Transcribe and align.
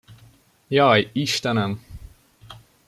Jaj, 0.71 1.11
istenem! 1.13 1.79